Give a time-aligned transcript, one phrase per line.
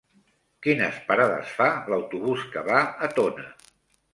[0.67, 3.47] Quines parades fa l'autobús que va a Tona?